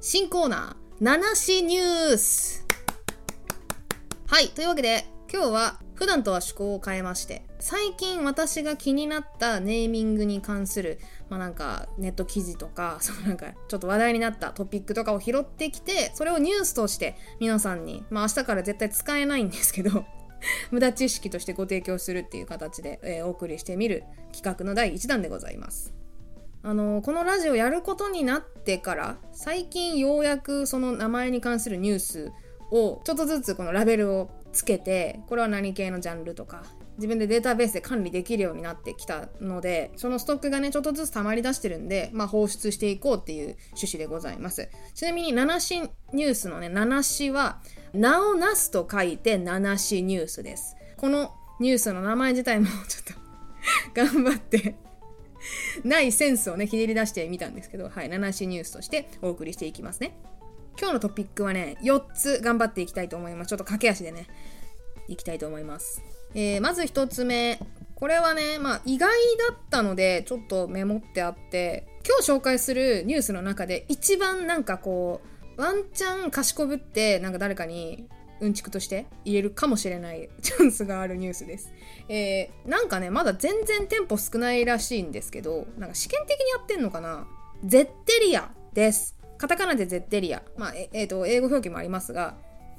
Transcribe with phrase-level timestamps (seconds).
[0.00, 2.64] 新コーナー、七しニュース。
[4.28, 20.06] はい、というわけで、今日は普段とは趣向を変えまして、最近私が気になったネーミングに関する、まあなんかネット記事とか、 そのなんかちょっと話題になったトピックとかを拾ってきて、それをニュースとして皆さんに、まあ明日から絶対使えないんですけど、
[20.70, 25.92] 無駄知識としてご提供するっていう形で、えー、お送りしてみる企画の第1弾でございます。
[26.68, 32.32] あのこのラジオやることになってから最近ようやくその名前に関するニュース
[32.70, 36.64] をちょっとずつこのラベルをつけてこれは何系のジャンルとか
[36.98, 44.68] 自分でデータベースで管理できるようになってきたのでそのストックがねちょっとずつ溜まり出してるんで、まあ、放出していこうっていう趣旨でございます。
[44.92, 45.80] ちなみに七し
[46.12, 47.62] ニュースのね七しは
[47.94, 50.76] 名をなすと書いて七しニュースです。
[50.98, 53.14] このニュースの名前自体もちょっと
[54.04, 54.76] 頑張って
[55.84, 60.18] ないセンスをねひねり出してみたんですけどはい七しニュースとしてお送りしていきますね。
[60.78, 63.48] 今日のトピックはね4つ頑張っていきたいと思います。
[63.48, 64.26] ちょっと駆け足でね
[65.08, 66.02] いきたいと思います。
[66.34, 67.58] えー、まず1つ目。
[67.94, 69.10] これはね、まあ、意外
[69.48, 75.20] だったのでちょっとメモってあって今日紹介するニュースの中で一番なんかこ
[75.56, 78.06] うワンチャン賢ぶってなんか誰かに
[78.40, 81.72] うんちくとして言えるかもしれない チャンスがあるニュースです。
[82.08, 87.26] えー、なんかね、まだ全然店舗少ないらしいんですけど、なんか試験的にやってんのかな？
[87.64, 89.16] ゼッテリアです。
[89.36, 90.42] カタカナでゼッテリア。
[90.56, 92.36] まあ、えっ、ー、と、英語表記もありますが、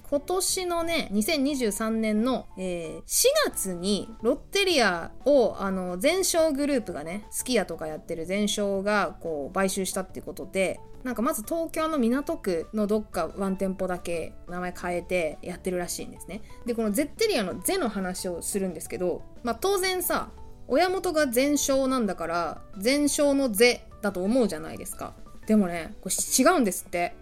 [0.09, 16.41] 今年のね、2023年の、えー、4月にロッテリアを、あの、全商グループがね、すき家とかやってる全商が、こう、買収したってことで、なんかまず東京の港区のどっかワン店舗だけ名前変えてやってるらしいんですね。
[16.65, 20.31] で、このゼッテリアのゼの話をするんですけど、まあ当然さ、
[20.67, 25.13] 親元が全商なんだから、全商のゼだと思うじゃないですか。
[25.45, 27.15] でもね、これ違うんですって。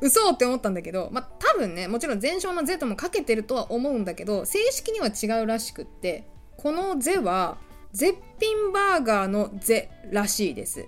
[0.00, 7.58] 嘘って思ったんだけど、まあ、多分ね、もちろん全勝のゼともかけてるとは思うんだけど、正式には違うらしくって、このゼは、
[7.92, 10.86] 絶品バーガーのゼらしいです。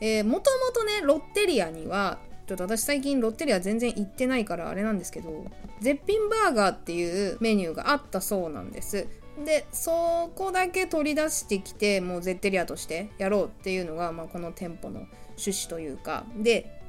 [0.00, 5.44] えー、もともとね、ロッテリアには、ちょっと私最近ロッテリア全然行ってないからあれなんですけど、
[5.80, 9.06] 絶品バーガーっていうメニューがあったそうなんです。
[9.44, 16.81] で、そこだけ取り出してきて、もうゼッテリアとしてやろうっていうのが、まあ、この店舗の趣旨というか、で、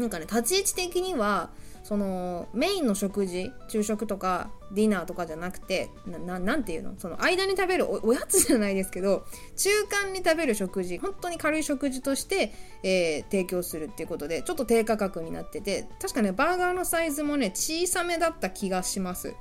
[0.00, 1.50] なんかね立ち位置的には
[1.82, 6.94] そのメインの食事昼食とかディナーとかじゃなくて何て言うの？
[6.98, 9.24] その間に食べるおやつじゃないですけど
[9.56, 12.52] 中間に食べる食事本当に軽い食事として、
[12.82, 19.34] えー、提供するっていうことでちょっと低価格になってて確かねバーガーのサイズもね小さめだった気がします。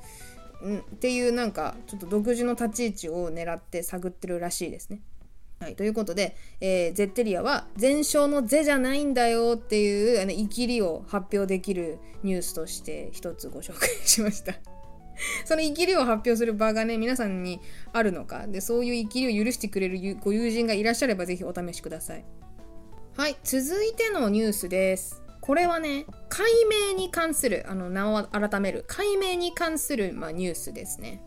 [0.65, 5.01] んっていうなんかちょっと独自の立ち位置を狙って探ってるらしいですね。
[5.59, 14.53] はい、ということで、えー、ゼッテリアは全勝のゼじゃないんだよっていうあの生きりを発表できるニュースとして一つご紹介しました。
[15.45, 17.59] その生きりを発表する場がね、皆さんに
[17.91, 22.25] あるのか、で、そういう生きりを許してくれるご友人がいらっしゃればぜひお試しください。
[23.17, 25.21] はい、続いてのニュースです。
[25.41, 26.49] これはね、解
[26.91, 31.21] 明に関する、あの、名を改める、解明に関する、まあ、ニュースですね。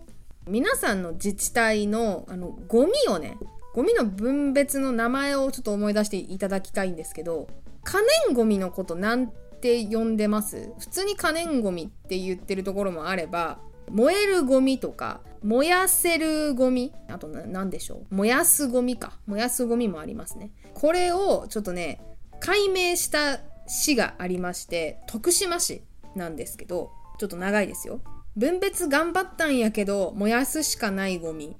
[0.47, 3.37] 皆さんの自治体の、あの、ゴミをね、
[3.75, 7.49] ゴミの分別の名前をちょっと思い出していただきたいんですけど
[7.84, 10.72] 可燃ゴミのことなんて呼んでます？
[10.78, 13.59] 普通に可燃ゴミって言ってるところもあれば
[13.91, 18.15] 燃えるゴミとか燃やせるゴミあと何でしょう？
[18.15, 19.19] 燃やすゴミか。
[19.27, 20.53] 燃やすゴミもありますね。
[20.75, 22.00] これをちょっとね
[22.41, 25.83] 解明した市がありまして徳島市
[26.15, 28.00] なんですけどちょっと長いですよ。
[28.37, 31.56] 分別頑張ったんやけど燃やすしかないゴミ。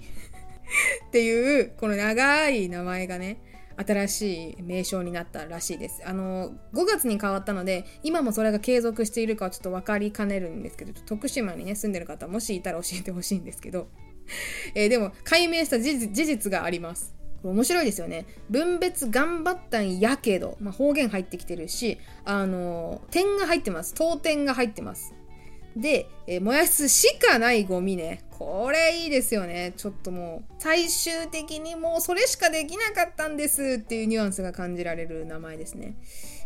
[1.06, 3.41] っていう、この長い名前がね、
[3.77, 6.03] 新しい名称になったらしいです。
[6.05, 13.89] あの、5月に変わったので、今もそれが継続しているかはちょっと分かりかねるんですけど、徳島にね、住んでる方、もしいたら教えてほしいんですけど、
[14.75, 17.15] えー、でも、解明した事実があります。
[17.43, 18.27] これ面白いですよね。
[18.50, 23.94] 分別頑張ったんやけど、まあ、方言入ってきてるし、あの、点が入ってます。
[23.94, 25.15] 当点が入ってます。
[25.76, 28.24] で、えー、燃やすしかないゴミね。
[28.30, 29.72] これいいですよね。
[29.76, 35.94] ちょっともう、最終的にもうそれしかできなかったんですっていうニュアンスが感じられる名前ですね。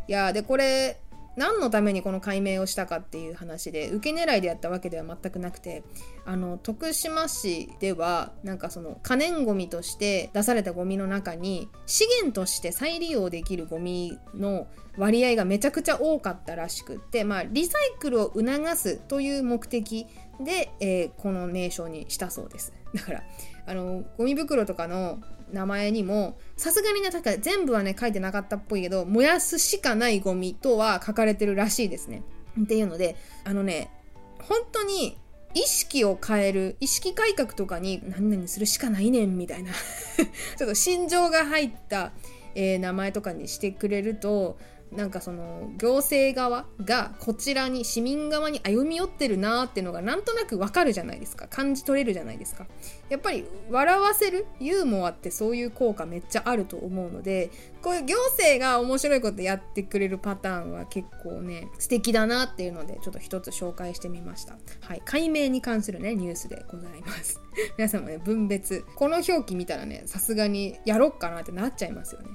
[0.09, 0.99] いやで、これ、
[1.37, 5.85] 何のためにこの解明をしたかっていう話で受け狙いでやったわけでは全くなくて
[6.25, 14.67] あの徳島市ではなんかその可燃ごみとして出されたゴミの中に資源として再利用できるゴミの
[14.97, 20.07] 割合がめちゃくちゃ多かったらしくって、まあ、リサイクルを促すという目的
[20.41, 22.73] で、えー、この名称にしたそうです。
[22.95, 23.23] だから
[23.67, 25.21] あのゴミ袋とかの
[25.53, 32.23] 名前にもさすがにね確か全部はね書いてなかったっぽいけど燃やすしかないゴミとは書かれてるらしいですね。
[32.61, 33.91] っていうのであのね
[34.41, 35.19] 本当に
[35.55, 39.73] 意識を変える意識改革とかに何々するしかないねんみたいな
[40.59, 42.13] ちょっと心情が入った、
[42.55, 44.59] えー、名前とかにしてくれると
[44.97, 51.47] なんかその行政側がこちらに市民側に歩み寄ってるなーっていうのがなんとなくわかるじゃないですか。
[51.49, 52.67] 感じ取れるじゃないですか。
[53.11, 57.51] やっぱり笑わせるユーモアってそういう効果めっちゃあると思うので
[57.83, 64.57] こういう行政が面白いことやってくれるパターンは結構ね素敵だなっていうのでちょっと一つ紹介してみました。
[64.81, 65.03] はい。
[65.05, 67.41] 解明に関するねニュースでございます。
[67.77, 68.85] 皆さんもね分別。
[68.97, 72.29] この表記見たらねさすがにやろっかなってなっちゃいますよね。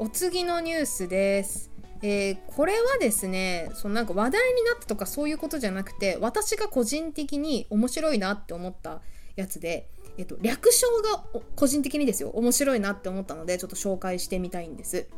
[0.00, 1.72] お次のニュースです。
[2.02, 9.00] えー、これはですねそのなんか話題になったとかそういうことじゃなくて私が個人的に面白いなって思った
[9.34, 11.24] やつで、えっと、略称が
[11.56, 12.30] 個人的にですよ。
[12.30, 15.08] 面白いなって思ったのでちょっと紹介してみたいんです。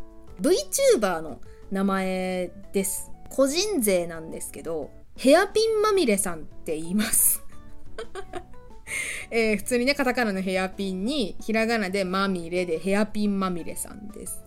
[0.40, 3.10] VTuber の名前です。
[3.28, 7.42] 個人税なんですけどヘアピンまみれさんって言います。
[9.30, 14.40] えー、普通にねカタカナのヘアピンにひらがなでまみれでヘアピンまみれさんです。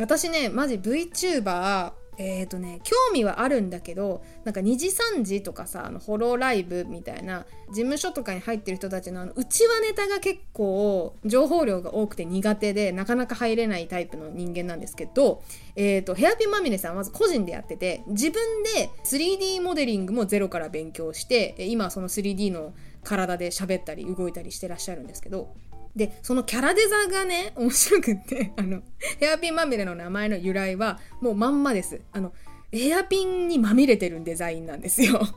[0.00, 15.42] 私ねマジ VTuber えっ、ー、とね興味はあるんだけどなんか2時3時とかさあのホロライブみたいな事務所とかに入ってる人たちのあの内輪ネタが結構情報量が多くて苦手でなかなか入れないタイプの人間なんですけど、
[15.76, 18.42] えっ、ー、とヘアピンまみれさんはまず個人でやってて自分
[18.74, 25.54] で 3D モデリングもゼロから勉強して今その 3D の体で喋ったり動いたりしてらっしゃるんですけど
[25.96, 28.82] で、そのキャラデザがね、面白くって、 あの、
[29.18, 32.00] ヘアピンまみれの名前の由来は、もうまんまです。
[32.12, 32.32] あの、
[32.70, 35.20] ヘアピンにまみれてるデザインなんですよ。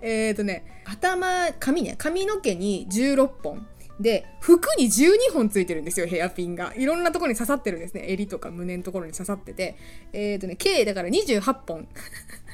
[0.00, 3.66] えっとね、頭、髪ね、髪の毛に16本。
[4.00, 6.72] で、服に12本ついてるんですよ、ヘアピンが。
[6.74, 8.10] いろんなところに刺さってるんですね。
[8.10, 9.76] 襟とか胸のところに刺さってて。
[10.14, 11.86] えっ、ー、とね、計だから28本。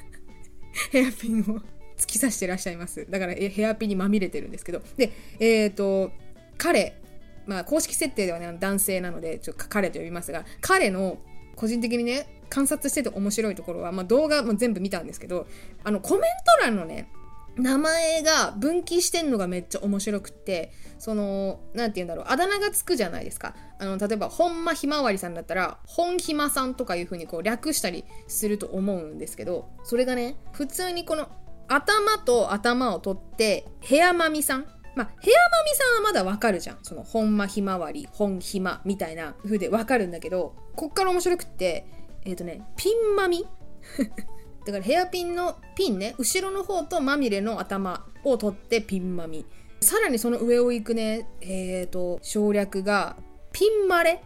[0.90, 3.06] ヘアピンを突き刺してらっしゃいます。
[3.10, 4.82] だからヘアピンにまみれてるんですけど。
[4.96, 6.12] で、えっ、ー、と、
[6.58, 7.00] 彼、
[7.46, 11.18] まあ公式設定ではね、男性なので、ちょっと彼と呼びますが、彼の
[11.54, 15.46] 個人的にね、観察してて面白いところは、まあ動画も全部見たんですけど、
[15.84, 16.22] あのコメン
[16.60, 17.08] ト欄のね、
[17.56, 23.54] 名前が分岐してんのがめっちゃ面白くって、その、なんて言うんだろう、あだ名がつくじゃないですか。
[23.78, 31.28] あの、例えば、本間ひまわりさんだったら、本ひまさんとかいう風にこう略したりすると思うんですけど、それがね、普通にこの
[31.68, 34.66] 頭と頭を取って、ヘアマミさん。
[34.94, 36.78] まあ、ヘアマミさんはまだわかるじゃん。
[36.82, 41.86] その、本間ひまわり、本ひまみたいな風でわかるんだけど、こっから面白くって、
[42.24, 43.46] えっ、ー、とね、ピンマミ
[44.66, 49.46] だからヘアピンのピンね、後ろの方とまみれの頭を取ってピンマミ。
[49.80, 53.16] さらにその上を行くね、えっ、ー、と、省略が、
[53.52, 54.22] ピンマレ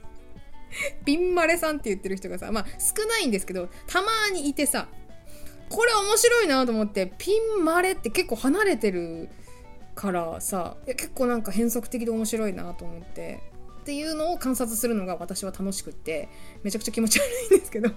[1.04, 4.88] ピンマレさんって言ってる人がさ、まあ少ないんですけど、たまにいてさ、
[5.68, 9.28] これ面白いなと思ってピンマレって結構離れてる
[9.94, 13.40] からさ結構なんか変則的で面白いなと思って
[13.80, 16.28] っていうのを観察するのが私は楽しくって
[16.62, 17.90] めちゃくちゃ気持ち悪いんですけど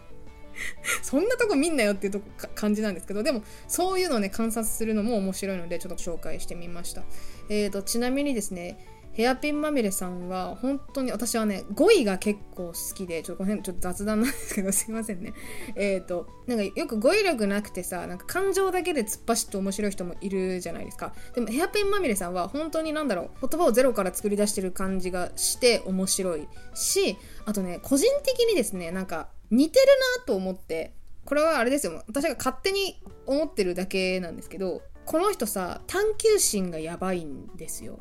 [1.02, 2.26] そんなとこ見んなよっていうとこ
[2.56, 7.04] 感じなんですけどでもそういうのね観察するのも面白いのでちょっと紹介してみました。
[7.50, 8.78] えーとちなみにですね
[9.14, 15.34] ヘアピンまみれさんは本当に私はね語彙が結構好きでちょっとこの辺ちょっと雑談なんですけどすいませんね。
[15.76, 21.14] えっ、ー、となんかよく語彙力なくてさなんか感情だけで突っ走って面白い人もいるじゃないですか。
[21.36, 29.86] でもヘアピンまみれさんは本当になんだろう言葉をゼロから作り出してる感じがして面白いしあとね個人的にですねなんか似てる
[30.20, 30.94] なと思って
[31.26, 32.04] これはあれですよ。
[32.08, 38.00] 私が勝手に思ってるだけなんですけどこの人さ探求心がやばいんですよ。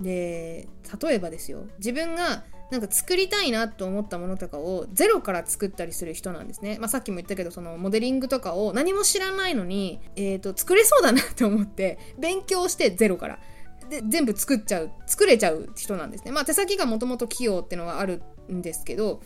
[0.00, 0.68] で
[1.02, 6.78] 例えばですよ自分がなんか作りたいなと思ったものとかをゼロから作ったりする人なんですね。
[6.78, 13.38] まあ、さっきも言ったけどそのモデリングとかを何も知らないのに、えーと、作れそうだなって思って勉強してゼロから。
[13.88, 16.30] で全部作っちゃう作れちゃう人なんですね。
[16.30, 19.20] まあ手先がもともと器用っていうのはあるんですけど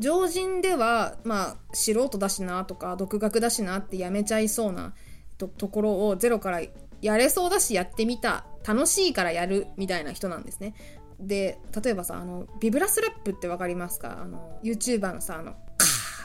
[0.00, 4.92] 常人ではまあ素人だしなとか独学だしなってやめちゃいそうな
[5.38, 6.62] ところをゼロから
[7.02, 8.46] やれそうだしやってみた。
[8.66, 10.74] 楽しいからやるみたいな人なんですね。
[11.18, 14.20] で例えばさあのビブラスラップって分かりますか？
[14.22, 15.58] あの YouTuber のさあのカ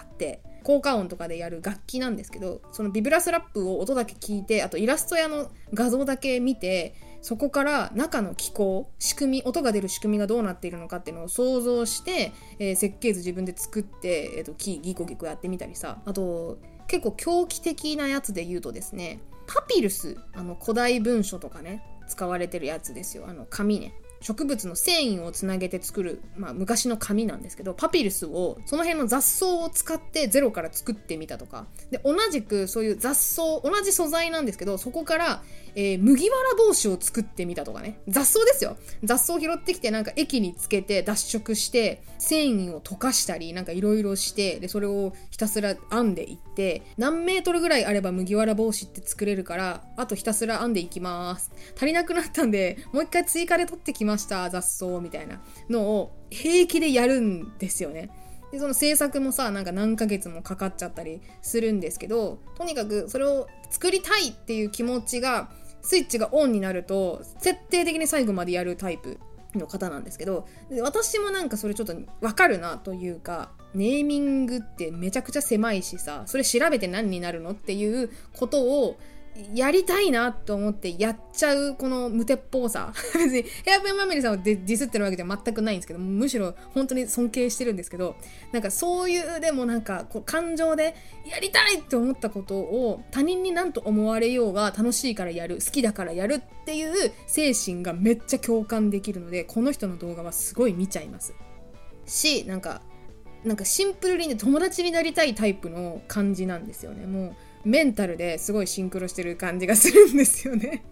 [0.04, 16.02] ーって効果音とかでやる楽器なんですけどそのビブラスラップを音だけ聞いてあとイラストやの画像だけ見てそこから中の機構仕組み音が出る仕組みがどうなっているのかっていうのを想像して、えー、設計図自分で作って、えーと、ギコギコやってみたりさ。
[16.06, 23.26] あと結構狂気的なやつで言うとですねパピルスあの古代文書とかね使われてるやつですよ。
[23.28, 23.94] あの紙ね。
[24.22, 31.66] 植物の繊維をつなげて作る、まあ、昔の紙なんですけどパピルスをその辺の雑草を使ってゼロから作ってみたとか。
[31.92, 35.44] で同じくそういう雑草同じ素材なんですけどそこから、
[35.76, 38.00] えー、麦わら帽子を作ってみたとかね。
[38.08, 38.78] 雑草ですよ。
[39.04, 51.52] 雑草を拾ってきてなんか液につけて脱色して繊維を溶かしたりなんかいろいろしてでそれをひたすら編んでいって何メートルぐらいあれば麦わら帽子って作れるからあとひたすら編んでいきます。
[51.76, 58.10] 足りなくなったんでもう一回追加で取ってきまました雑草みたいなのを平気でやるんですよね。
[58.52, 65.50] でその制作もさなんか何ヶ月もかかっちゃったりするんですけどとにかくそれを作りたいっていう気持ちが
[65.82, 69.20] スイッチがオンになると設定的に最後までやるタイプ
[69.56, 70.48] の方なんですけど
[70.82, 78.98] 私もなんかそれちょっとわかるなというかネーミングってめちゃくちゃ狭いしさそれ調べて何になるのっていうことを
[79.54, 82.94] やりたいなと思ってやっちゃうこの無鉄砲さ。
[83.14, 88.16] 別にヘアペンマミリさんをディスってるわけじゃ全くないんですけどむしろ本当に尊敬してるんですけど
[88.52, 90.96] なんかそういうでもなんかこう感情で
[91.30, 101.34] やりたいって思ったことを他人に何と思われようが楽しいからやる好きだからやるっていう精神がめっちゃ共感できるのでこの人の動画はすごい見ちゃいます。
[102.06, 102.82] しなんか
[103.44, 107.06] なんかシンプルにね友達になりたいタイプの感じなんですよね。
[107.06, 107.36] もう
[107.68, 110.86] メンタルですごいシンクロしてる感じがするんですよね。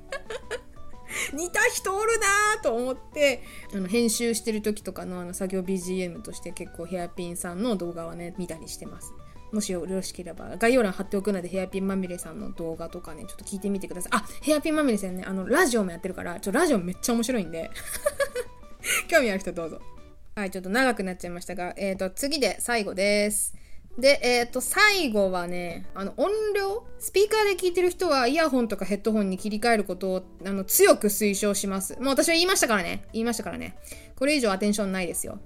[1.34, 3.42] 似た人おるなと思って
[3.74, 9.14] あの編集してる時とかのあの作業 BGM として結構ヘアピンさんの動画はね見たりしてます。
[9.54, 14.12] もしよろしければ概要欄貼っておくのでヘアピンまみれさんの動画とかねちょっと聞いてみてください。
[14.14, 17.72] あヘアピンまみれさんねあのラジオもやってるからちょラジオめっちゃ面白いんで。
[19.08, 19.80] 興味ある人どうぞ。
[20.36, 23.56] はいちょっと長くなっちゃいましたがえっ、ー、と次で最後です。
[23.98, 26.86] で、えっ、ー、と、最後はね、あの、音量？
[27.00, 31.96] スピーカーで聞いてる人はイヤホンとかヘッドホンに切り替えることを、あの、強く推奨します。
[32.00, 33.06] もう私は言いましたからね。
[33.14, 33.78] 言いましたからね。
[34.18, 35.40] これ以上アテンションないですよ。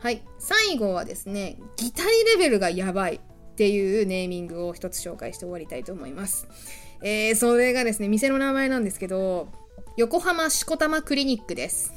[0.00, 0.22] はい。
[0.38, 6.48] 最後はですね、ギタリレベルがやばいっていうネーミングを一つ紹介して終わりたいと思います。
[7.02, 9.48] えー、それがですね、店の名前なんですけど、
[9.98, 11.92] 横浜しこたまクリニックです。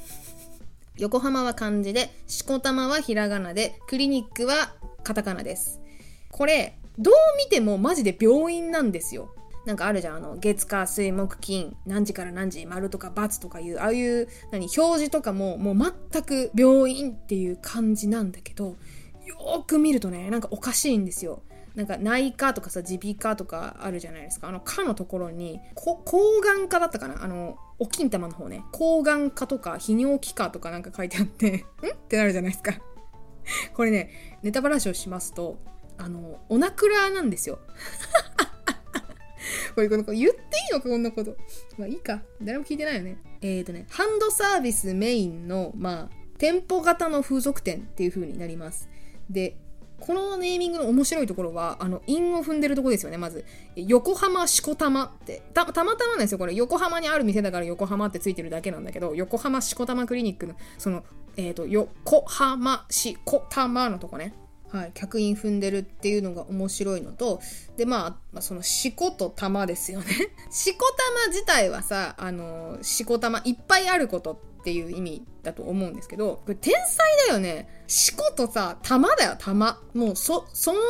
[0.98, 5.80] 横浜は漢字で、しこたまはひらがなで、クリニックはカタカナです。
[6.36, 9.34] これ、どう見てもマジで病院なんですよ。
[9.64, 21.42] なんかあるじゃん、あの、月火水木金、何時から何時、丸とか×とかいう、ああいう、何、表示とかも、もう全く病院っていう感じなんだけど、よーく見るとね、なんかおかしいんですよ。
[21.74, 24.48] なんか内科とかさ、耳鼻科とかあるじゃないですか。
[24.48, 27.24] あの、科のところに、抗がん科だったかな？
[27.24, 28.62] あの、お金玉の方ね。
[28.72, 31.56] 抗がん科とか、泌尿器科とかなんか書いてあって、 ん？
[31.56, 32.72] ってなるじゃないですか。
[33.74, 34.10] これね、
[34.42, 35.58] ネタバラシをしますと、
[35.98, 37.58] あの、おなくらなんですよ。
[39.74, 40.32] これ、この言っていい
[40.72, 41.36] のか、こんなこと。
[41.76, 42.22] まあいいか。
[42.42, 43.18] 誰も聞いてないよね。
[43.42, 48.88] えっ、ー、とね、ハンドサービスメインの、まあ、店舗型の風俗店っていう風になります。
[49.30, 49.56] で、
[50.00, 53.44] このネーミングの面白いところは、あの、韻を踏んでるとこですよね、まず。
[53.76, 56.54] 横浜しこたまってた、たまたまなんですよ、これ。
[56.54, 61.04] 横浜にある店だから横浜ってついてるだけなんだけど、横浜しこたまクリニックの、その、
[61.36, 64.34] えっ、ー、と、横浜しこたまのとこね。
[64.70, 67.40] はい、客員踏んでるっていうのが面白いのと
[67.76, 70.06] でまあ、まあ、そのしこと玉ですよね。
[70.50, 70.84] しこ
[71.16, 77.84] 玉自体はさあのしこ玉いっぱいあることっていう意味だと思うんですけどこれ天才だよね。
[77.86, 79.80] しことさ玉だよ玉。
[79.94, 80.80] もうそその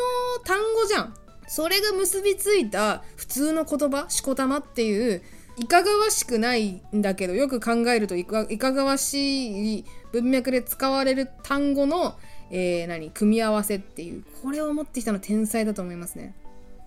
[0.45, 1.15] 単語じゃん。
[1.49, 5.23] それが結びついた普通の言葉しこ玉っていう
[5.59, 12.19] いかがわしくないんだけどよく考えるといかいかがわしい文脈で使われる単語の
[12.51, 13.11] えー、何？
[13.11, 14.25] 組み合わせっていう。
[14.43, 16.35] これを持ってきたの天才だと思いますね、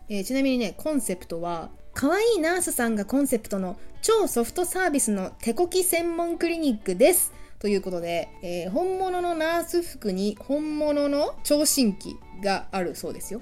[0.09, 7.33] えー、ちなみにねコンセプトは可愛いナースさんがコンセプトの超ソフトサービスの手こき専門クリニックです。
[7.59, 13.41] ということで、えー、本物のナース服に本物の聴診器があるそうですよ。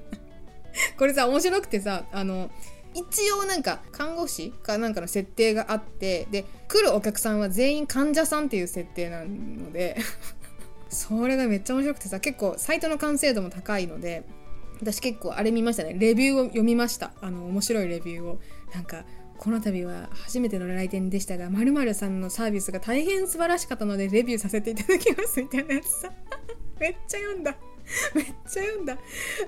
[0.98, 2.50] これさ面白くてさあの
[2.94, 9.96] 一応なんか看護師かなんかの設定があってで来るお客さんは全員患者さんっていう設定なので。
[10.92, 14.24] それがめっちゃ面白くてさ結構サイトの完成度も高いので
[14.80, 15.94] 私結構あれ見ましたね。
[15.96, 17.12] レビューを読みました。
[17.20, 18.40] あの面白いレビューを。
[18.74, 19.04] なんか
[19.38, 26.12] この度は初めての来店でしたが〇〇さんのサービスが大変素晴らしかったのでレビューさせていただきますみたいなやつさ。
[26.80, 27.56] めっちゃ読んだ。
[28.14, 28.98] めっちゃ読んだ。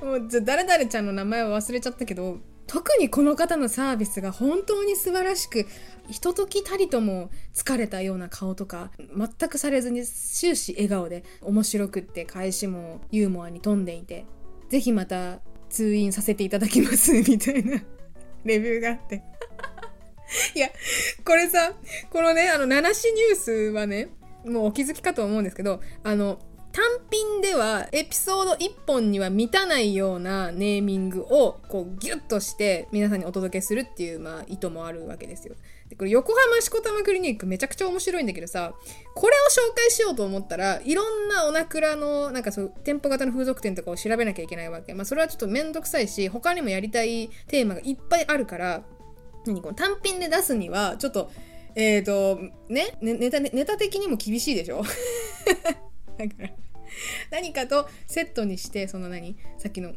[0.02, 5.66] もうじゃ誰々ちゃんの名前は忘れちゃったけど特にこの方のサービスが本当に素晴らしく
[6.08, 14.24] ひとときたりとも疲れたような顔とか全くされずに終始笑顔で面白くって返しもユーモアに富んでいて
[14.68, 17.82] ぜひまた通院させていただきますみたいな。
[18.44, 19.22] レビューがあって
[20.54, 20.68] いや、
[21.24, 21.72] これさ、
[22.10, 24.08] このね、あの、七種ニュースはね、
[24.44, 26.38] もうお気づきかと思うんですけど、あの、
[26.74, 35.54] 単品ではエピソード1本には満たないようなネーミングをこうギュッとして皆さんにお届けするっていうまあ意図もあるわけですよ。
[35.88, 38.74] でこれ横浜しこたまクリニックめちゃくちゃ面白いんだけどさ
[39.14, 39.38] これを
[39.72, 44.94] 紹介しようと思ったらいろんなおなくらのなんかそう店舗型の風俗店とかを調べなきゃいけないわけ。
[44.94, 48.82] まあそれはちょっとめんどくさいし他にもやりたいテーマがいっぱいあるから
[49.46, 51.30] 何この単品で出すにはちょっと
[51.76, 54.82] えっ、ー、とねネタネタ的にも厳しいでしょ？
[56.18, 56.50] だから
[57.30, 59.92] 何かとセットにしてその何さっきの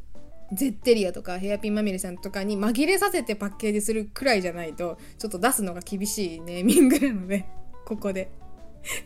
[0.54, 7.46] ゼッテリアとかヘアピンまみれさんとかに紛れさせてパッケージするくらいじゃないとちょっと出すのが厳しいネーミングなので
[7.86, 8.32] ここで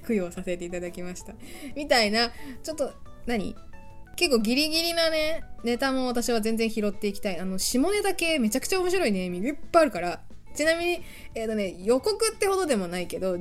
[0.08, 1.34] 供養させていただきました。
[1.76, 2.94] みたいなちょっと
[3.26, 3.56] 何
[4.16, 7.40] 結構ギリギリなねネタも私は全然拾っていきたい。
[7.40, 10.22] あの下ネタ系めちゃくちゃ面白いネーミングいっぱいあるから。
[10.54, 11.02] ちなみに、
[11.34, 13.40] えっ、ー、とね、予告ってほどでもないけど、12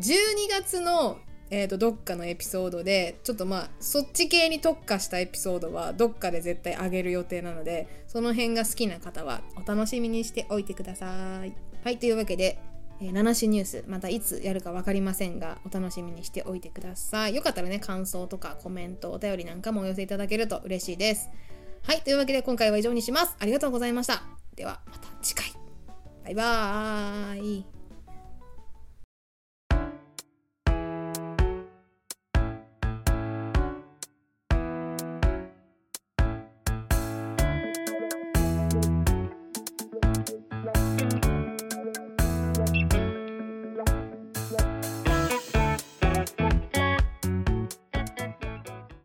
[0.48, 1.18] 月の
[1.50, 11.52] えー、とどっかのエピソードでちょっとまあそっち系に特化したエピソードはどっかで絶対上げる予定なのでその辺が好きな方はお楽しみにしておいてください。
[11.82, 12.58] はいというわけで、
[13.00, 17.34] えー、七種ニュースまたいつやるか分かりませんがお楽しみにしておいてください。
[17.34, 21.30] よかったらね感想とかコメントお便りなんかもお寄せいただけると嬉しいです。
[21.82, 23.34] はいというわけで今回は以上にします。
[23.38, 24.22] ありがとうございました。
[24.54, 25.46] ではまた次回。
[26.24, 27.79] バイバーイ。